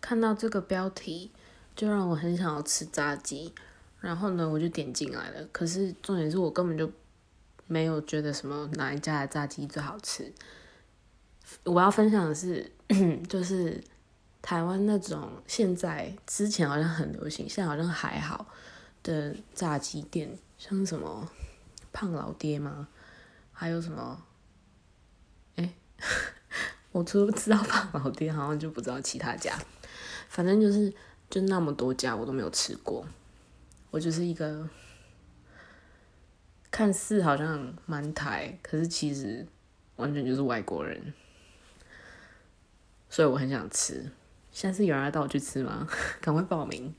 [0.00, 1.30] 看到这个标题，
[1.76, 3.52] 就让我很想要吃炸鸡，
[4.00, 5.46] 然后呢，我就点进来了。
[5.52, 6.90] 可是重点是我根本就
[7.66, 10.32] 没有觉得什么哪一家的炸鸡最好吃。
[11.64, 12.70] 我要分享的是，
[13.28, 13.82] 就是
[14.40, 18.46] 台湾那种现在之前好像很流行，现在好像还好
[19.02, 21.28] 的炸鸡店，像什么
[21.92, 22.88] 胖老爹吗？
[23.52, 24.22] 还有什么？
[26.92, 29.56] 我除了知道胖老爹，好像就不知道其他家。
[30.28, 30.92] 反正就是
[31.28, 33.06] 就那么多家，我都没有吃过。
[33.90, 34.68] 我就是一个
[36.70, 39.46] 看似好像蛮台，可是其实
[39.96, 41.12] 完全就是外国人。
[43.08, 44.10] 所以我很想吃，
[44.52, 45.88] 下次有人要带我去吃吗？
[46.20, 46.94] 赶快报名。